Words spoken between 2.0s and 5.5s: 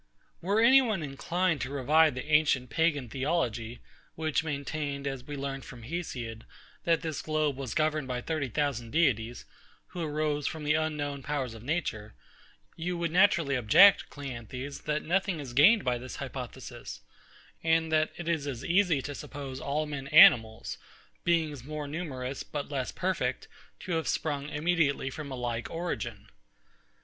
the ancient Pagan Theology, which maintained, as we